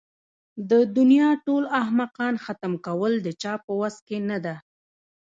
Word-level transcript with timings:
د 0.69 0.71
دنيا 0.97 1.29
ټول 1.45 1.63
احمقان 1.81 2.33
ختم 2.45 2.73
کول 2.85 3.13
د 3.21 3.27
چا 3.41 3.53
په 3.65 3.71
وس 3.79 3.95
کې 4.07 4.17
نه 4.29 4.37
ده. 4.45 4.55